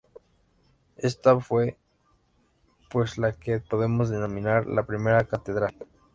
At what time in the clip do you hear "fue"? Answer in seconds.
1.39-1.77